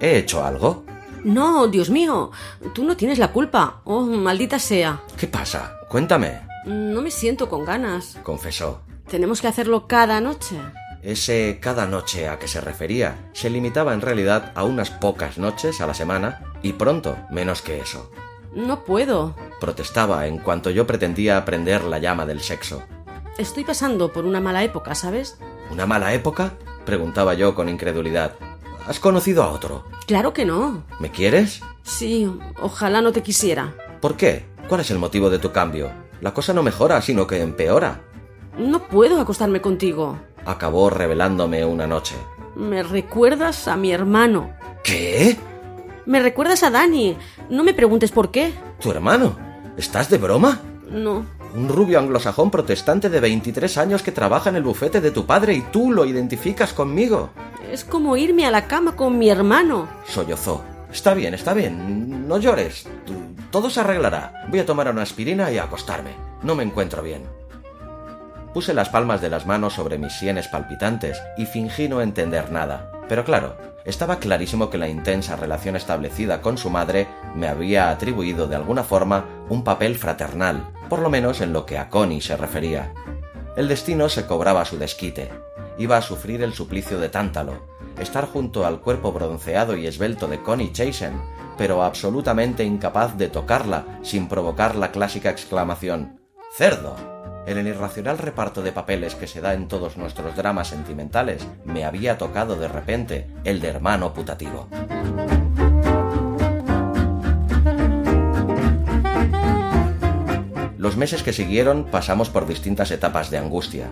[0.00, 0.89] ¿He hecho algo?
[1.24, 2.30] No, Dios mío,
[2.74, 3.80] tú no tienes la culpa.
[3.84, 5.02] Oh, maldita sea.
[5.16, 5.76] ¿Qué pasa?
[5.88, 6.40] Cuéntame.
[6.66, 8.18] No me siento con ganas.
[8.22, 8.80] confesó.
[9.08, 10.56] ¿Tenemos que hacerlo cada noche?
[11.02, 15.80] Ese cada noche a que se refería se limitaba en realidad a unas pocas noches
[15.80, 18.10] a la semana y pronto menos que eso.
[18.54, 19.34] No puedo.
[19.60, 22.82] Protestaba en cuanto yo pretendía aprender la llama del sexo.
[23.38, 25.38] Estoy pasando por una mala época, ¿sabes?
[25.70, 26.54] ¿Una mala época?
[26.84, 28.32] preguntaba yo con incredulidad.
[28.86, 29.84] ¿Has conocido a otro?
[30.06, 30.84] Claro que no.
[30.98, 31.62] ¿Me quieres?
[31.82, 33.74] Sí, ojalá no te quisiera.
[34.00, 34.46] ¿Por qué?
[34.68, 35.90] ¿Cuál es el motivo de tu cambio?
[36.20, 38.02] La cosa no mejora, sino que empeora.
[38.58, 40.18] No puedo acostarme contigo.
[40.44, 42.14] Acabó revelándome una noche.
[42.56, 44.52] Me recuerdas a mi hermano.
[44.82, 45.36] ¿Qué?
[46.06, 47.16] Me recuerdas a Dani.
[47.48, 48.52] No me preguntes por qué.
[48.80, 49.36] ¿Tu hermano?
[49.76, 50.60] ¿Estás de broma?
[50.90, 51.24] No.
[51.54, 55.54] Un rubio anglosajón protestante de 23 años que trabaja en el bufete de tu padre
[55.54, 57.30] y tú lo identificas conmigo.
[57.70, 59.88] Es como irme a la cama con mi hermano.
[60.04, 60.64] Sollozó.
[60.92, 62.26] Está bien, está bien.
[62.26, 62.84] No llores.
[63.52, 64.44] Todo se arreglará.
[64.48, 66.10] Voy a tomar una aspirina y a acostarme.
[66.42, 67.22] No me encuentro bien.
[68.52, 72.90] Puse las palmas de las manos sobre mis sienes palpitantes y fingí no entender nada.
[73.08, 77.06] Pero claro, estaba clarísimo que la intensa relación establecida con su madre
[77.36, 81.78] me había atribuido de alguna forma un papel fraternal, por lo menos en lo que
[81.78, 82.92] a Connie se refería.
[83.56, 85.30] El destino se cobraba su desquite.
[85.80, 87.66] Iba a sufrir el suplicio de Tántalo,
[87.98, 91.18] estar junto al cuerpo bronceado y esbelto de Connie Chasen,
[91.56, 96.20] pero absolutamente incapaz de tocarla sin provocar la clásica exclamación
[96.54, 96.96] ¡Cerdo!
[97.46, 101.86] En el irracional reparto de papeles que se da en todos nuestros dramas sentimentales, me
[101.86, 104.68] había tocado de repente el de hermano putativo.
[110.76, 113.88] Los meses que siguieron pasamos por distintas etapas de angustia.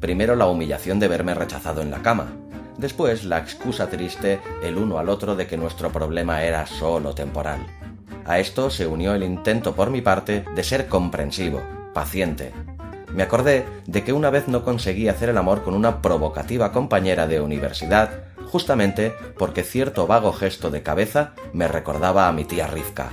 [0.00, 2.32] Primero la humillación de verme rechazado en la cama,
[2.76, 7.66] después la excusa triste el uno al otro de que nuestro problema era solo temporal.
[8.24, 11.62] A esto se unió el intento por mi parte de ser comprensivo,
[11.94, 12.52] paciente,
[13.14, 17.26] me acordé de que una vez no conseguí hacer el amor con una provocativa compañera
[17.26, 18.10] de universidad,
[18.46, 23.10] justamente porque cierto vago gesto de cabeza me recordaba a mi tía Rivka.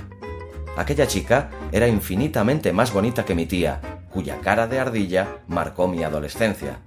[0.76, 3.80] Aquella chica era infinitamente más bonita que mi tía,
[4.16, 6.78] cuya cara de ardilla marcó mi adolescencia.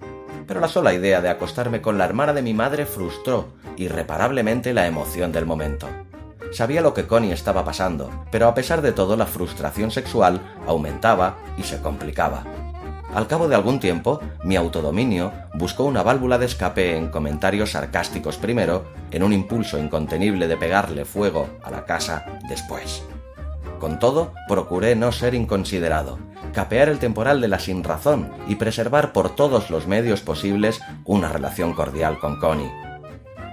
[0.48, 4.88] Pero la sola idea de acostarme con la hermana de mi madre frustró irreparablemente la
[4.88, 5.88] emoción del momento.
[6.52, 11.38] Sabía lo que Connie estaba pasando, pero a pesar de todo la frustración sexual aumentaba
[11.56, 12.46] y se complicaba.
[13.14, 18.38] Al cabo de algún tiempo, mi autodominio buscó una válvula de escape en comentarios sarcásticos
[18.38, 23.04] primero, en un impulso incontenible de pegarle fuego a la casa después.
[23.80, 26.20] Con todo, procuré no ser inconsiderado,
[26.54, 31.74] capear el temporal de la sinrazón y preservar por todos los medios posibles una relación
[31.74, 32.72] cordial con Connie.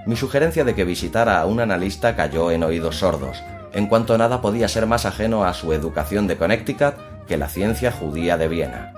[0.05, 3.41] Mi sugerencia de que visitara a un analista cayó en oídos sordos,
[3.73, 6.95] en cuanto nada podía ser más ajeno a su educación de Connecticut
[7.27, 8.93] que la ciencia judía de Viena.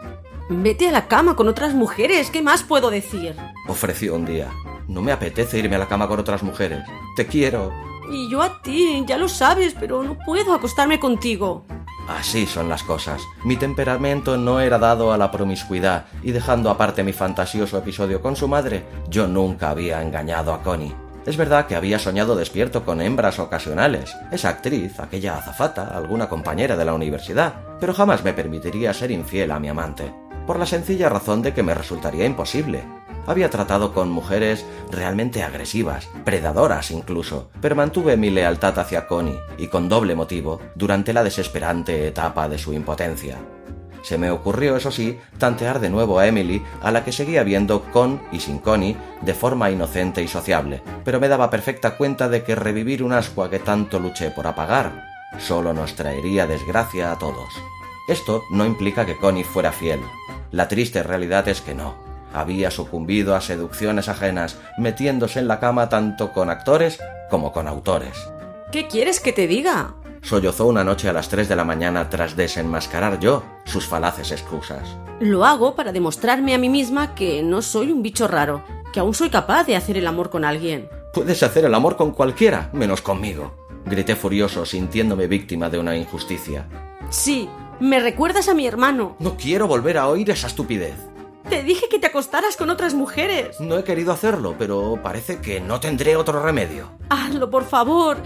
[0.50, 3.36] Vete a la cama con otras mujeres, ¿qué más puedo decir?
[3.68, 4.50] Ofreció un día.
[4.88, 6.84] No me apetece irme a la cama con otras mujeres.
[7.16, 7.72] Te quiero.
[8.10, 11.66] Y yo a ti, ya lo sabes, pero no puedo acostarme contigo.
[12.08, 13.22] Así son las cosas.
[13.44, 18.36] Mi temperamento no era dado a la promiscuidad, y dejando aparte mi fantasioso episodio con
[18.36, 20.96] su madre, yo nunca había engañado a Connie.
[21.26, 26.76] Es verdad que había soñado despierto con hembras ocasionales, esa actriz, aquella azafata, alguna compañera
[26.76, 30.12] de la universidad, pero jamás me permitiría ser infiel a mi amante
[30.50, 32.84] por la sencilla razón de que me resultaría imposible.
[33.28, 39.68] Había tratado con mujeres realmente agresivas, predadoras incluso, pero mantuve mi lealtad hacia Connie, y
[39.68, 43.38] con doble motivo, durante la desesperante etapa de su impotencia.
[44.02, 47.84] Se me ocurrió, eso sí, tantear de nuevo a Emily, a la que seguía viendo
[47.92, 52.44] con y sin Connie, de forma inocente y sociable, pero me daba perfecta cuenta de
[52.44, 57.54] que revivir un ascua que tanto luché por apagar solo nos traería desgracia a todos.
[58.08, 60.00] Esto no implica que Connie fuera fiel.
[60.52, 62.09] La triste realidad es que no.
[62.34, 68.30] Había sucumbido a seducciones ajenas, metiéndose en la cama tanto con actores como con autores.
[68.72, 69.96] ¿Qué quieres que te diga?
[70.22, 74.98] sollozó una noche a las 3 de la mañana tras desenmascarar yo sus falaces excusas.
[75.20, 78.64] Lo hago para demostrarme a mí misma que no soy un bicho raro,
[78.94, 80.90] que aún soy capaz de hacer el amor con alguien.
[81.14, 83.54] Puedes hacer el amor con cualquiera, menos conmigo.
[83.86, 86.68] Grité furioso, sintiéndome víctima de una injusticia.
[87.10, 89.16] Sí, me recuerdas a mi hermano.
[89.20, 90.96] No quiero volver a oír esa estupidez.
[91.50, 93.60] Te dije que te acostaras con otras mujeres.
[93.60, 96.92] No he querido hacerlo, pero parece que no tendré otro remedio.
[97.10, 98.18] Hazlo, por favor.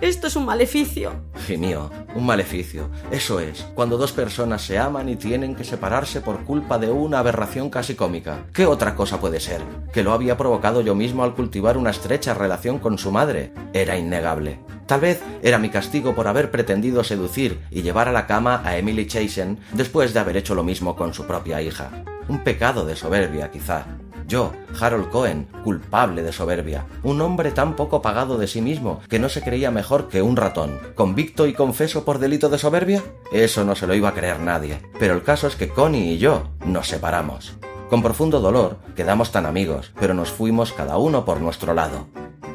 [0.00, 1.12] Esto es un maleficio.
[1.44, 2.88] Gimio, un maleficio.
[3.10, 7.18] Eso es, cuando dos personas se aman y tienen que separarse por culpa de una
[7.18, 8.46] aberración casi cómica.
[8.52, 9.60] ¿Qué otra cosa puede ser?
[9.92, 13.52] Que lo había provocado yo mismo al cultivar una estrecha relación con su madre.
[13.72, 14.60] Era innegable.
[14.88, 18.78] Tal vez era mi castigo por haber pretendido seducir y llevar a la cama a
[18.78, 21.90] Emily Chasen después de haber hecho lo mismo con su propia hija.
[22.26, 23.84] Un pecado de soberbia, quizá.
[24.26, 29.18] Yo, Harold Cohen, culpable de soberbia, un hombre tan poco pagado de sí mismo que
[29.18, 33.02] no se creía mejor que un ratón, convicto y confeso por delito de soberbia?
[33.30, 34.80] Eso no se lo iba a creer nadie.
[34.98, 37.58] Pero el caso es que Connie y yo nos separamos.
[37.90, 42.06] Con profundo dolor, quedamos tan amigos, pero nos fuimos cada uno por nuestro lado.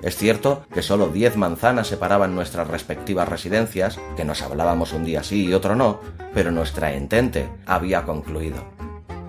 [0.04, 5.24] Es cierto que solo diez manzanas separaban nuestras respectivas residencias, que nos hablábamos un día
[5.24, 6.02] sí y otro no,
[6.34, 8.66] pero nuestra entente había concluido.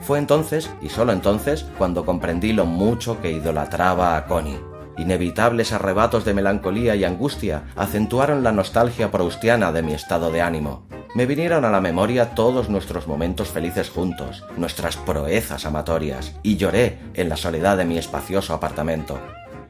[0.01, 4.59] Fue entonces, y solo entonces, cuando comprendí lo mucho que idolatraba a Connie.
[4.99, 10.87] Inevitables arrebatos de melancolía y angustia acentuaron la nostalgia proustiana de mi estado de ánimo.
[11.15, 16.99] Me vinieron a la memoria todos nuestros momentos felices juntos, nuestras proezas amatorias, y lloré
[17.15, 19.21] en la soledad de mi espacioso apartamento.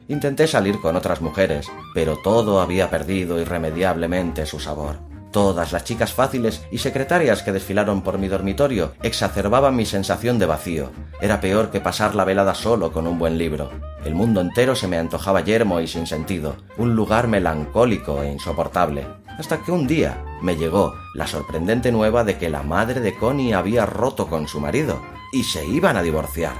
[0.07, 4.99] Intenté salir con otras mujeres, pero todo había perdido irremediablemente su sabor.
[5.31, 10.45] Todas las chicas fáciles y secretarias que desfilaron por mi dormitorio exacerbaban mi sensación de
[10.45, 10.91] vacío.
[11.19, 13.69] Era peor que pasar la velada solo con un buen libro.
[14.05, 19.07] El mundo entero se me antojaba yermo y sin sentido, un lugar melancólico e insoportable.
[19.37, 23.53] Hasta que un día me llegó la sorprendente nueva de que la madre de Connie
[23.53, 25.01] había roto con su marido
[25.33, 26.55] y se iban a divorciar.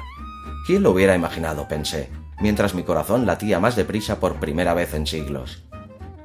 [0.65, 1.67] ¿Quién lo hubiera imaginado?
[1.69, 5.63] pensé, mientras mi corazón latía más deprisa por primera vez en siglos.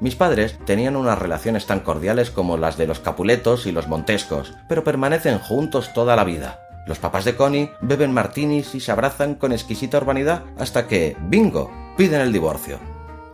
[0.01, 4.55] Mis padres tenían unas relaciones tan cordiales como las de los Capuletos y los Montescos,
[4.69, 6.61] pero permanecen juntos toda la vida.
[6.87, 11.71] Los papás de Connie beben martinis y se abrazan con exquisita urbanidad hasta que, bingo,
[11.97, 12.79] piden el divorcio.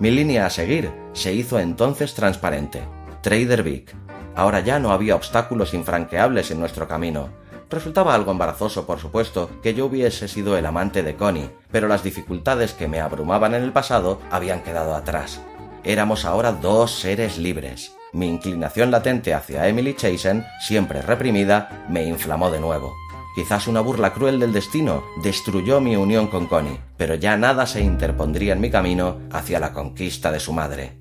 [0.01, 2.83] Mi línea a seguir se hizo entonces transparente.
[3.23, 3.95] Trader Vic.
[4.35, 7.31] Ahora ya no había obstáculos infranqueables en nuestro camino.
[7.68, 12.05] Resultaba algo embarazoso, por supuesto, que yo hubiese sido el amante de Connie, pero las
[12.05, 15.40] dificultades que me abrumaban en el pasado habían quedado atrás.
[15.83, 17.92] Éramos ahora dos seres libres.
[18.12, 22.94] Mi inclinación latente hacia Emily Chasen, siempre reprimida, me inflamó de nuevo.
[23.35, 27.83] Quizás una burla cruel del destino destruyó mi unión con Connie, pero ya nada se
[27.83, 30.96] interpondría en mi camino hacia la conquista de su madre.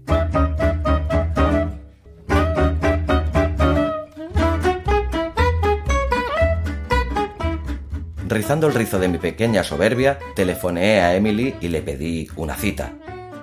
[8.28, 12.94] Rizando el rizo de mi pequeña soberbia, telefoneé a Emily y le pedí una cita.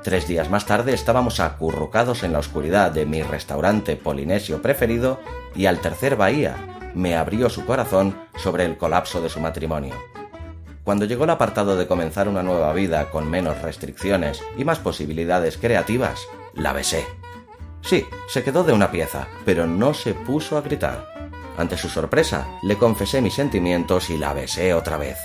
[0.02, 5.20] Tres días más tarde estábamos acurrucados en la oscuridad de mi restaurante polinesio preferido
[5.54, 6.56] y al tercer bahía
[6.96, 9.94] me abrió su corazón sobre el colapso de su matrimonio.
[10.82, 15.58] Cuando llegó el apartado de comenzar una nueva vida con menos restricciones y más posibilidades
[15.58, 17.06] creativas, la besé.
[17.82, 21.30] Sí, se quedó de una pieza, pero no se puso a gritar.
[21.56, 25.18] Ante su sorpresa, le confesé mis sentimientos y la besé otra vez.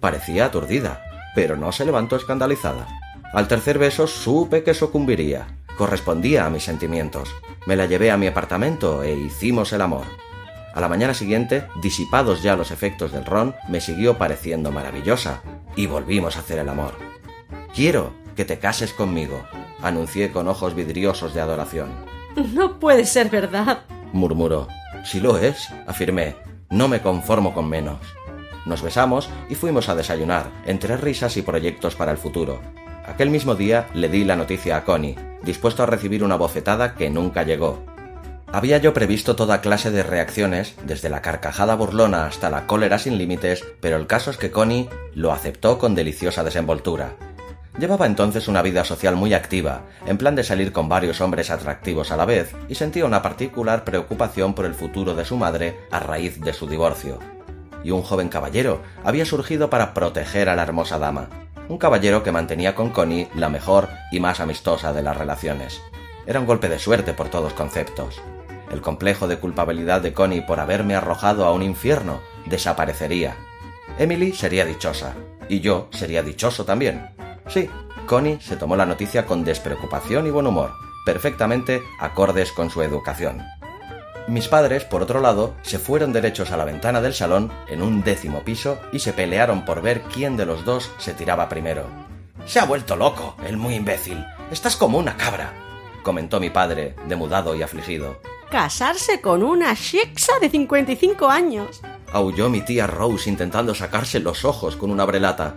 [0.00, 1.02] Parecía aturdida,
[1.34, 2.86] pero no se levantó escandalizada.
[3.32, 5.46] Al tercer beso supe que sucumbiría.
[5.76, 7.28] Correspondía a mis sentimientos.
[7.66, 10.04] Me la llevé a mi apartamento e hicimos el amor.
[10.74, 15.42] A la mañana siguiente, disipados ya los efectos del ron, me siguió pareciendo maravillosa
[15.76, 16.94] y volvimos a hacer el amor.
[17.74, 19.44] Quiero que te cases conmigo,
[19.82, 21.90] anuncié con ojos vidriosos de adoración.
[22.54, 23.80] No puede ser verdad,
[24.12, 24.68] murmuró.
[25.04, 26.36] Si lo es, afirmé,
[26.70, 27.98] no me conformo con menos.
[28.66, 32.60] Nos besamos y fuimos a desayunar, entre risas y proyectos para el futuro.
[33.06, 37.08] Aquel mismo día le di la noticia a Connie, dispuesto a recibir una bofetada que
[37.08, 37.82] nunca llegó.
[38.52, 43.18] Había yo previsto toda clase de reacciones, desde la carcajada burlona hasta la cólera sin
[43.18, 47.16] límites, pero el caso es que Connie lo aceptó con deliciosa desenvoltura.
[47.78, 52.10] Llevaba entonces una vida social muy activa, en plan de salir con varios hombres atractivos
[52.10, 56.00] a la vez, y sentía una particular preocupación por el futuro de su madre a
[56.00, 57.18] raíz de su divorcio.
[57.84, 61.28] y un joven caballero había surgido para proteger a la hermosa dama.
[61.68, 65.80] Un caballero que mantenía con Connie la mejor y más amistosa de las relaciones.
[66.26, 68.20] Era un golpe de suerte por todos conceptos.
[68.72, 73.36] El complejo de culpabilidad de Connie por haberme arrojado a un infierno desaparecería.
[73.98, 75.14] Emily sería dichosa,
[75.48, 77.17] y yo sería dichoso también.
[77.48, 77.68] Sí,
[78.06, 80.72] Connie se tomó la noticia con despreocupación y buen humor,
[81.04, 83.42] perfectamente acordes con su educación.
[84.28, 88.02] Mis padres, por otro lado, se fueron derechos a la ventana del salón en un
[88.02, 91.86] décimo piso y se pelearon por ver quién de los dos se tiraba primero.
[92.44, 94.22] Se ha vuelto loco, el muy imbécil.
[94.50, 95.54] Estás como una cabra,
[96.02, 98.20] comentó mi padre, demudado y afligido.
[98.50, 101.80] Casarse con una Shexa de 55 años.
[102.12, 105.56] Aulló mi tía Rose intentando sacarse los ojos con una brelata.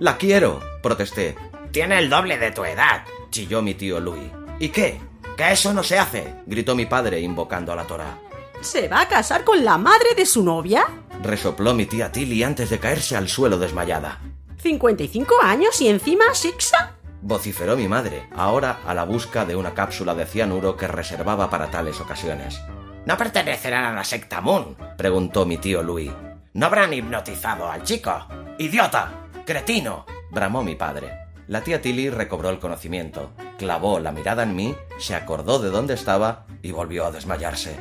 [0.00, 1.36] La quiero, protesté.
[1.72, 4.30] Tiene el doble de tu edad, chilló mi tío Louis.
[4.58, 4.98] ¿Y qué?
[5.36, 8.18] Que eso no se hace, gritó mi padre invocando a la Torah.
[8.62, 10.86] ¿Se va a casar con la madre de su novia?
[11.22, 14.20] resopló mi tía Tilly antes de caerse al suelo desmayada.
[14.62, 16.96] ¿55 años y encima Sixa?
[17.20, 21.70] vociferó mi madre, ahora a la busca de una cápsula de cianuro que reservaba para
[21.70, 22.58] tales ocasiones.
[23.04, 24.76] ¿No pertenecerán a la secta Moon?
[24.96, 26.10] preguntó mi tío Louis.
[26.54, 28.26] ¿No habrán hipnotizado al chico?
[28.58, 29.19] ¡Idiota!
[29.50, 30.06] ¡Cretino!
[30.30, 31.26] bramó mi padre.
[31.48, 35.94] La tía Tilly recobró el conocimiento, clavó la mirada en mí, se acordó de dónde
[35.94, 37.76] estaba y volvió a desmayarse.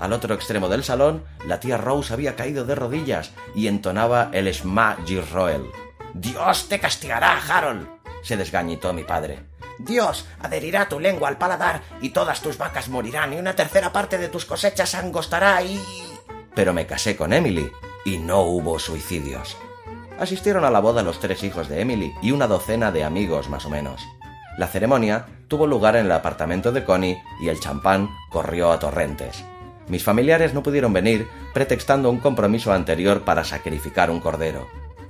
[0.00, 4.52] Al otro extremo del salón, la tía Rose había caído de rodillas y entonaba el
[4.52, 4.98] Shma
[5.32, 5.62] Roel.
[6.12, 7.88] ¡Dios te castigará, Harold!
[8.20, 9.46] se desgañitó mi padre.
[9.78, 14.18] Dios adherirá tu lengua al paladar y todas tus vacas morirán y una tercera parte
[14.18, 15.80] de tus cosechas angostará y...
[16.54, 17.72] Pero me casé con Emily
[18.04, 19.56] y no hubo suicidios
[20.18, 23.64] asistieron a la boda los tres hijos de Emily y una docena de amigos más
[23.64, 24.02] o menos.
[24.58, 29.44] La ceremonia tuvo lugar en el apartamento de Connie y el champán corrió a torrentes.
[29.88, 34.66] Mis familiares no pudieron venir pretextando un compromiso anterior para sacrificar un cordero.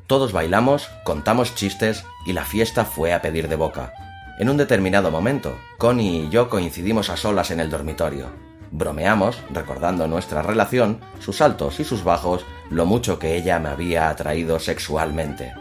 [0.07, 3.93] Todos bailamos, contamos chistes y la fiesta fue a pedir de boca.
[4.39, 8.27] En un determinado momento, Connie y yo coincidimos a solas en el dormitorio.
[8.71, 14.09] Bromeamos, recordando nuestra relación, sus altos y sus bajos, lo mucho que ella me había
[14.09, 15.53] atraído sexualmente.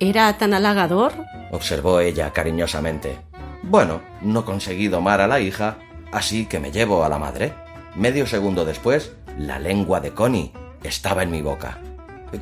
[0.00, 1.12] ¿Era tan halagador?
[1.50, 3.18] observó ella cariñosamente.
[3.62, 5.78] Bueno, no conseguí domar a la hija,
[6.12, 7.54] así que me llevo a la madre.
[7.94, 11.78] Medio segundo después, la lengua de Connie estaba en mi boca.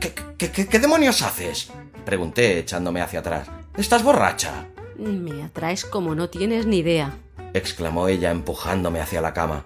[0.00, 1.70] ¿Qué, qué, demonios haces?
[2.04, 3.48] pregunté echándome hacia atrás.
[3.76, 4.66] ¿Estás borracha?
[4.96, 7.12] Me atraes como no tienes ni idea
[7.54, 9.64] exclamó ella empujándome hacia la cama.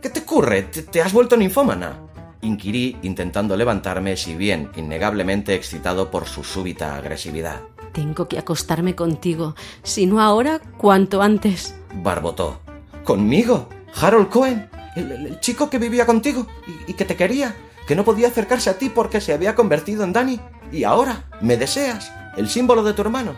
[0.00, 0.62] ¿Qué, te ocurre?
[0.62, 1.98] ¿Te, has vuelto ninfómana?
[2.44, 7.62] Inquirí intentando levantarme, si bien innegablemente excitado por su súbita agresividad.
[7.92, 11.74] Tengo que acostarme contigo, si no ahora, cuanto antes.
[12.02, 12.60] Barbotó.
[13.02, 13.68] ¿Conmigo?
[14.00, 14.68] ¿Harold Cohen?
[14.94, 17.56] ¿El, chico que vivía contigo y, y que te quería?
[17.86, 20.40] ¿Que no podía acercarse a ti porque se había convertido en Danny?
[20.70, 22.12] ¿Y ahora me deseas?
[22.36, 23.32] ¿El símbolo de tu hermano?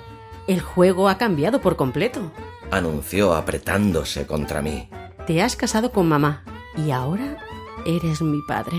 [0.46, 2.30] El juego ha cambiado por completo
[2.70, 4.88] anunció apretándose contra mí.
[5.26, 6.44] Te has casado con mamá
[6.76, 7.38] y ahora
[7.84, 8.76] eres mi padre.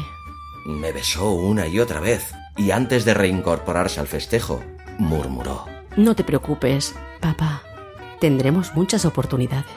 [0.68, 4.62] Me besó una y otra vez y antes de reincorporarse al festejo,
[4.98, 5.66] murmuró.
[5.96, 7.64] No te preocupes, papá.
[8.20, 9.72] Tendremos muchas oportunidades.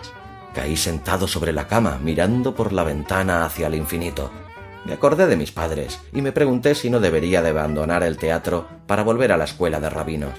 [0.53, 4.33] Caí sentado sobre la cama, mirando por la ventana hacia el infinito.
[4.85, 8.67] Me acordé de mis padres y me pregunté si no debería de abandonar el teatro
[8.89, 10.35] para volver a la escuela de rabinos.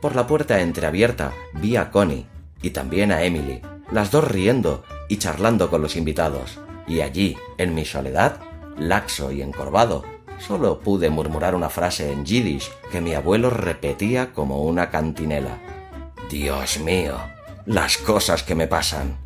[0.00, 2.26] Por la puerta entreabierta vi a Connie,
[2.62, 6.58] y también a Emily, las dos riendo y charlando con los invitados.
[6.88, 8.40] Y allí, en mi soledad,
[8.78, 10.04] laxo y encorvado,
[10.38, 15.58] solo pude murmurar una frase en yiddish que mi abuelo repetía como una cantinela.
[16.30, 17.16] Dios mío,
[17.66, 19.23] las cosas que me pasan.